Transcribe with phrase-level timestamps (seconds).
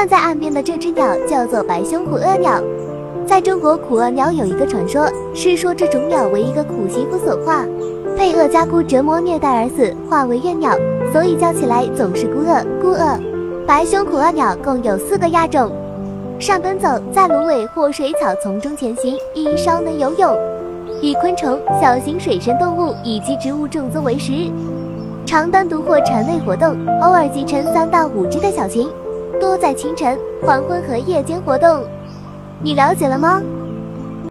[0.00, 2.58] 站在岸边的这只鸟叫做白胸虎鳄鸟。
[3.26, 7.66] 在中国，苦鳄鸟有一个传说，是说这种鸟为一个苦媳妇所化，
[8.16, 10.72] 被恶家姑折磨虐待而死，化为怨鸟，
[11.12, 13.20] 所以叫起来总是孤恶孤恶。
[13.66, 15.70] 白胸苦鳄鸟共有四个亚种，
[16.38, 20.34] 善奔走，在芦苇或水草丛中前行，亦稍能游泳，
[21.02, 24.50] 以昆虫、小型水生动物以及植物种子为食，
[25.26, 28.88] 常单独或缠类活动，偶尔集成三到五只的小群，
[29.40, 31.82] 多在清晨、黄昏和夜间活动。
[32.62, 33.42] 你了解了吗？